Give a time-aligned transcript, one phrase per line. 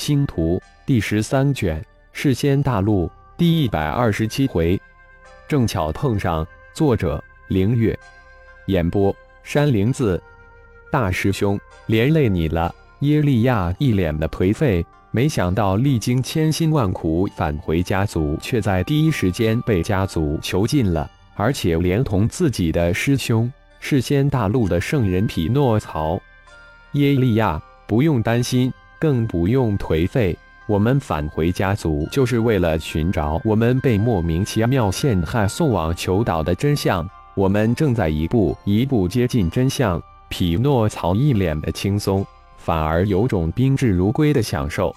[0.00, 4.80] 星图第十三卷，世仙大陆第一百二十七回，
[5.46, 6.44] 正巧碰上。
[6.72, 7.96] 作者：凌月，
[8.66, 10.20] 演播：山灵子。
[10.90, 12.74] 大师兄，连累你了。
[13.00, 26.18] 耶利亚一脸的颓废，没想到历经千辛万苦返回家族，却在第一时间被家族囚禁了，而且连同自己的师兄世仙大陆的圣人匹诺曹。
[26.92, 30.36] 耶利亚，不用担心，更不用颓废。
[30.68, 37.08] 我们返回家族，就是为了寻找我们被莫名其妙陷害送往囚岛的真相。
[37.34, 40.00] 我们正在一步一步接近真相。
[40.28, 42.24] 匹诺曹一脸的轻松，
[42.56, 44.94] 反而有种宾至如归的享受。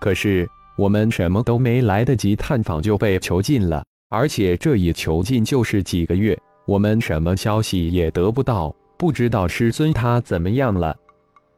[0.00, 10.96] 可是我们什么都没来得及探访，就被囚禁了，而且这一囚禁就是几个月，我们什么消息也得不到，不知道师尊他怎么样了。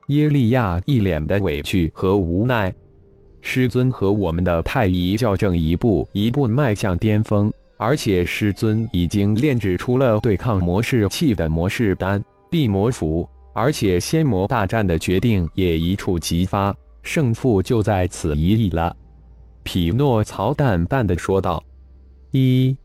[0.08, 2.72] 耶利亚一脸的委屈和无奈。
[3.40, 18.94] 师尊和我们的太乙教正一步一步迈向巅峰，而且师尊已经炼制出了对抗魔士器的魔士丹、地魔符，而且仙魔大战的决定也一触即发，胜负就在此一役了。
[19.62, 21.62] 匹诺曹淡淡的说道
[22.32, 22.76] ：“一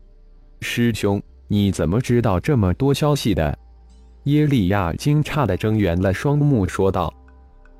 [0.60, 3.58] 师兄，你怎么知道这么多消息的？”
[4.24, 7.12] 耶利亚惊诧的睁圆了双目说道。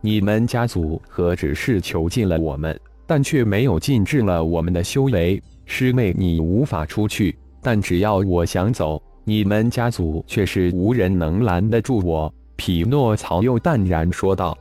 [0.03, 5.42] 你们家族何止是囚禁了我们，但却没有禁制了我们的修为。
[5.64, 12.33] 师妹，你无法出去，但只要我想走，你们家族却是无人能拦得住我。
[12.56, 14.56] 匹诺曹又淡然说道：“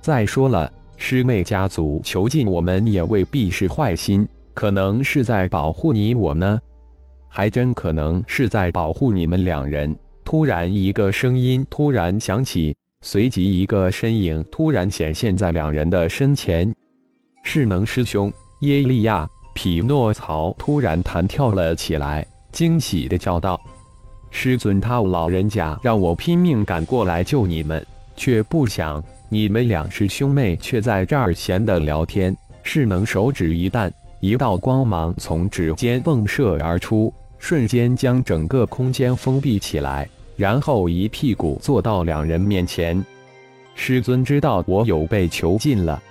[0.00, 6.58] 再说了，师妹家族囚禁我们也未必是坏心，可能是在保护你我呢，
[7.28, 9.94] 还真可能是在保护你们两人。”
[10.30, 12.72] 突然，一个声音突然响起。
[13.00, 16.72] 随即，一个身影突然显现在两人的身前。
[17.42, 23.60] 势能师兄耶利亚，匹诺曹突然弹跳了起来，惊喜的叫道
[24.30, 32.32] ：“师尊，他老人家让我拼命赶过来救你们，却不想你们两师兄妹却在这儿闲的聊天。”
[32.62, 40.08] 势能手指一弹，一道光芒从指尖迸射而出，瞬间将整个空间封闭起来。
[40.40, 43.04] 然后一屁股坐到两人面前，
[43.74, 46.02] 师尊知道我有被囚禁了。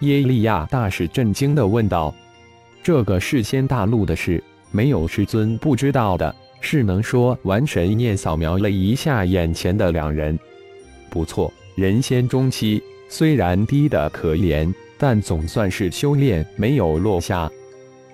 [0.00, 2.12] 耶利亚大使震惊的问道
[2.82, 4.42] ：“这个世仙大陆的事，
[4.72, 10.36] 没有师尊不知道的。”是能说完神念扫描了一下眼前的两人，
[11.08, 17.48] 不错，人仙中期，虽然低的可怜，但总算是修炼没有落下。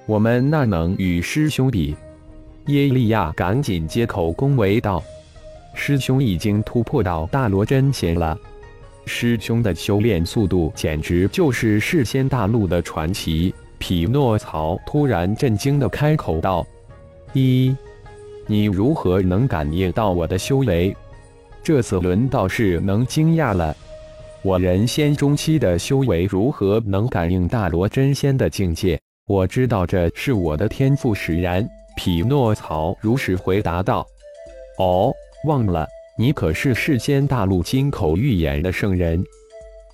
[0.05, 1.97] 我们那能与师兄比？
[2.67, 5.03] 耶利亚赶紧接口恭维道。
[5.79, 8.37] 师兄已经突破到大罗真仙了，
[9.05, 13.55] 师兄的修炼速度简直就是世仙大陆的传奇。
[13.79, 16.67] 匹诺曹突然震惊的开口道
[17.35, 17.77] ：“一，
[18.47, 20.97] 你如何能感应到我的修为？
[21.63, 23.77] 这次轮到是能惊讶了。
[24.43, 28.99] 我人仙中期的修为如何能感应大罗真仙的境界？
[29.29, 31.65] 我知道这是我的天赋使然。”
[31.97, 34.05] 匹诺曹如实回答道
[34.81, 35.13] ：“哦。”
[35.45, 35.87] 忘了，
[36.19, 39.23] 你可是世间大陆金口玉言的圣人。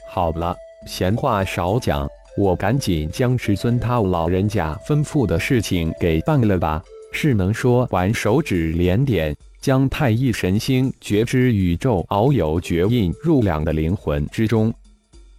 [0.09, 2.09] 好了，闲话少讲，
[2.39, 6.83] 我赶紧将师尊他老人家吩咐的事情给办了吧。
[7.13, 14.73] 是能说完，手指连点，将太一神星觉知宇宙遨游绝印入两的灵魂之中。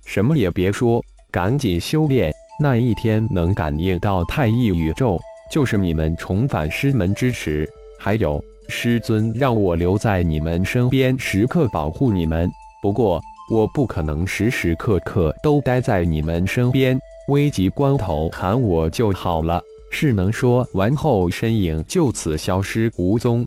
[0.06, 2.32] 什么也别说，赶紧修炼。
[2.60, 5.20] 那一天能感应到太一宇宙，
[5.52, 7.68] 就是你们重返师门之时。
[8.04, 8.44] 还有。
[8.68, 12.50] 师尊让我留在你们身边，时刻保护你们。
[12.82, 19.62] 不过，我不可能时时刻刻都待在你们身边，危急关头喊我就好了。
[19.90, 23.46] 是能说完后，身影就此消失无踪。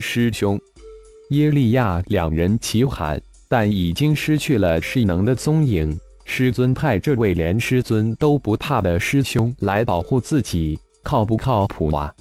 [0.00, 0.58] 师兄，
[1.30, 5.96] 耶利亚两人齐喊，但已经失去了势能的踪影。
[6.24, 12.14] 师尊派这位连师尊都不怕的师兄来保护自己，靠不靠谱啊？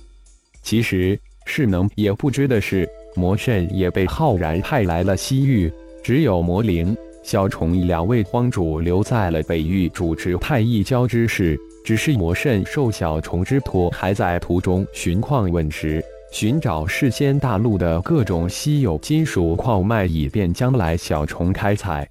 [0.64, 1.20] 其实。
[1.46, 5.72] 势能也不知的是，魔圣也被浩然派来了西域，
[6.04, 11.58] 只有魔灵、小虫两位荒主留在了北域主持太一教之事。
[11.86, 22.10] 只是魔圣受小虫之托，还在途中寻矿问石，寻找世间大陆的各种稀有金属矿脉，以便将来小虫开采。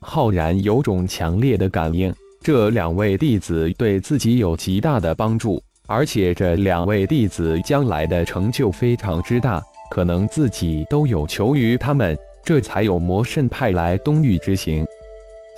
[0.00, 5.60] 浩然有种强烈的感应，这两位弟子对自己有极大的帮助。
[5.90, 9.60] 而且这两位弟子将来的成就非常之大，
[9.90, 14.86] 可能自己都有求于他们，这才有魔圣派来东域之行。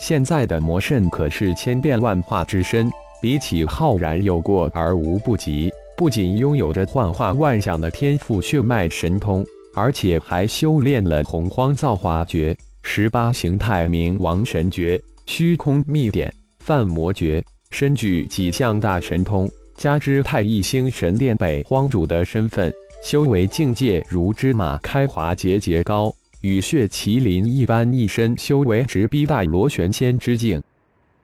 [0.00, 2.90] 现在的魔圣可是千变万化之身，
[3.20, 5.70] 比起浩然有过而无不及。
[5.99, 9.44] 不仅拥有着幻化万象的天赋血脉神通，
[9.75, 22.72] 而且还修炼了洪荒造化诀、十八形态冥王神诀、虚空秘典、梵魔诀，身具几项大神通，加之太一星神殿北荒主的身份，
[23.02, 30.62] 修为境界如芝麻开花节节高，与血麒麟一般，一身修为直逼大罗玄仙之境。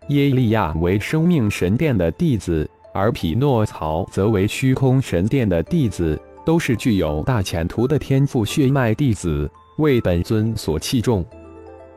[0.09, 2.69] 耶利亚为生命神殿的弟子。
[2.95, 11.25] 而匹诺曹则为虚空神殿的弟子，都是具有大前途的天赋血脉弟子，为本尊所器重。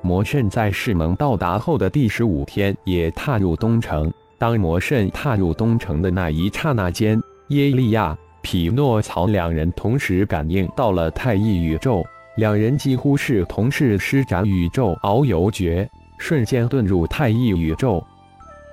[0.01, 4.13] 魔圣在世盟到达后的第十五天，也踏入东城。
[4.41, 12.03] 当魔圣踏入东城的那一刹那间，耶利亚、匹诺曹两人同时感应到了太一宇宙，
[12.37, 18.03] 两人几乎是同时施展宇宙遨游诀，瞬间遁入太一宇宙。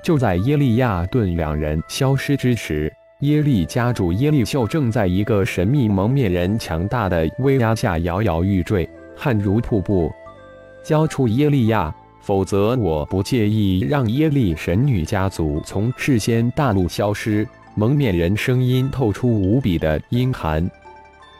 [0.02, 10.10] 就在耶利亚顿两人消失之时，耶利家主耶利秀正在一个神秘蒙面人强大的威压下摇摇欲坠，汗如瀑布。
[10.82, 17.46] 交出耶利亚，否则我不介意让耶利神女家族从事先大陆消失。
[17.74, 20.68] 蒙面人声音透出无比的阴寒。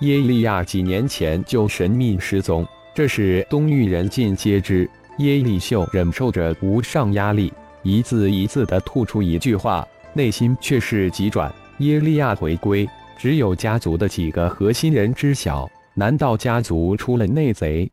[0.01, 2.65] 耶利亚几年前就神秘失踪，
[2.95, 4.89] 这是东域人尽皆知。
[5.19, 7.53] 耶利秀忍受着无上压力。
[7.83, 11.53] 一字一字地吐出一句话，内心却是急转。
[11.79, 15.69] 耶利亚回归，只有家族的几个核心人知晓。
[15.95, 17.91] 难道家族出了内贼？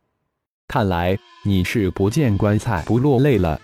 [0.68, 3.60] 看来你是不见棺材不落泪了。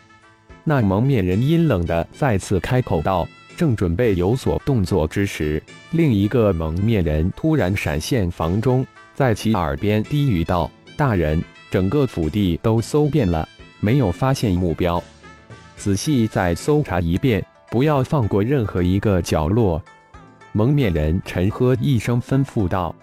[0.65, 3.27] 那蒙面人阴冷的再次开口道，
[3.57, 5.61] 正准备有所动作之时，
[5.91, 13.49] 另一个蒙面人突然闪现房中，在其耳边低语道：“大人，整个府地都搜遍了，
[13.81, 15.03] 没有发现目标。”
[15.77, 19.83] 仔细再搜查一遍，不要放过任何一个角落。
[20.53, 22.95] 蒙面人沉喝一声，吩咐道：“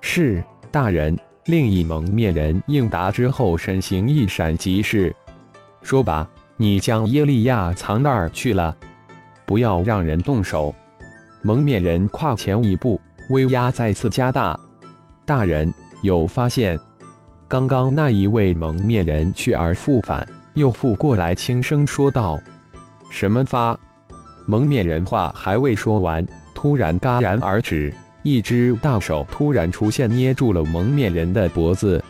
[0.00, 5.14] 是，大人。”另一蒙面人应答之后，身形一闪即逝。
[5.82, 8.76] 说吧，你将耶利亚藏哪儿去了？
[9.44, 10.72] 不要让人动手。
[11.42, 13.00] 蒙面人跨前一步，
[13.30, 14.58] 威压再次加大。
[15.24, 15.72] 大人
[16.02, 16.78] 有发现？
[17.48, 20.26] 刚刚那一位蒙面人去而复返。
[20.54, 22.38] 又复过来，轻声说道
[23.10, 23.76] ：“什么发？”
[24.46, 26.24] 蒙面人话还未说完，
[26.54, 27.92] 突然戛然而止，
[28.22, 32.02] 一只大手突然出现，捏住了蒙面人的脖子。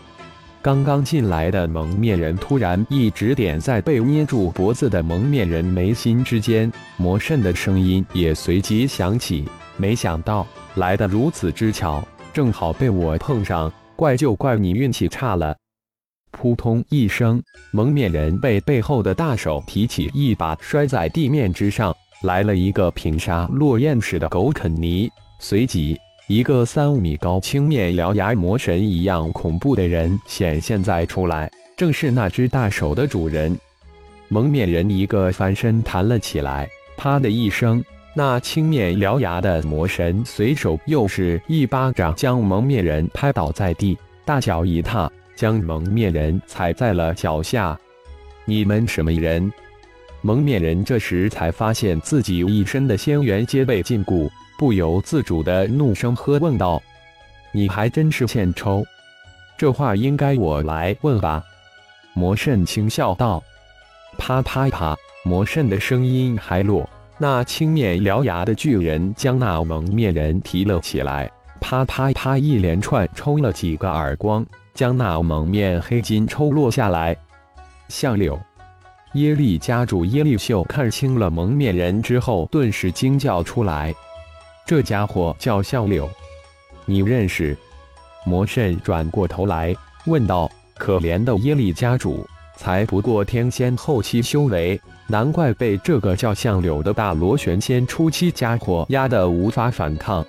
[0.61, 9.45] 刚刚进来的蒙面人突然一指点在被捏住脖子的蒙面人眉心之间，魔圣的声音也随即响起
[9.77, 15.57] ：“没想到来的如此之巧，正好被我碰上，怪就怪你运气差了。”
[16.31, 17.43] 扑通一声，
[17.73, 21.93] 蒙面人被背后的大手提起，一把摔在地面之上，
[22.23, 25.11] 来了一个平沙落雁似的狗啃泥。
[25.45, 25.99] 随即，
[26.29, 33.59] 一个三五米高、青面獠牙魔神一样恐怖的人显现在出来，正是那只大手的主人。
[34.29, 37.85] 蒙面人一个翻身弹了起来，啪的一声，
[38.15, 45.11] 那青面獠牙的魔神随手又是一巴掌将蒙面人拍倒在地，大脚一踏。
[45.35, 47.77] 将蒙面人踩在了脚下。
[48.45, 49.53] 你们什么人？
[50.21, 54.31] 蒙面人这时才发现自己一身的仙元皆被禁锢，
[54.63, 56.81] 不由自主的怒声喝问道
[57.51, 58.85] ：“你还真是欠抽！
[59.59, 61.43] 这话应该我来问吧？”
[62.15, 63.43] 魔圣轻笑道
[64.17, 66.89] ：“啪啪啪！”魔圣的声音还落，
[67.19, 71.29] 那青面獠牙的巨人将那蒙面人提了起来，
[71.61, 74.47] 啪啪啪一连串抽了几个耳光。
[74.75, 77.17] 将那蒙面黑金抽落下来。
[77.89, 78.39] 相柳，
[79.15, 83.93] 耶利家主耶利秀看清了蒙面人之后，顿时惊叫出来
[84.67, 86.09] ：“这家伙叫相柳，
[86.87, 87.57] 你认识？”
[88.25, 89.75] 魔圣转过头来
[90.07, 92.27] 问道：“可怜的耶利家主，
[92.57, 100.25] 才不过天仙后期修为，难怪被这个叫相柳的大螺旋仙初期家伙压得无法反抗。”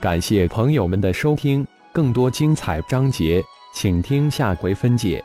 [0.00, 3.42] 感谢朋友们的收听，更多精彩章节。
[3.74, 5.22] 请听下回分解。